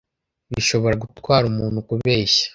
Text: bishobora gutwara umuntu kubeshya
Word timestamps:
bishobora 0.53 0.99
gutwara 1.03 1.43
umuntu 1.51 1.77
kubeshya 1.87 2.45